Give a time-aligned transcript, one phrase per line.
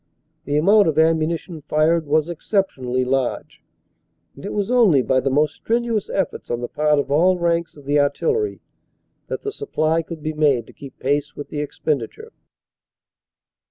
[0.45, 3.61] The amount of am munition fired was exceptionally large,
[4.35, 7.77] and it was only by the most strenuous efforts on the part of all ranks
[7.77, 8.61] of the Artillery
[9.27, 12.31] that the supply could be made to keep pace with the expendi ture.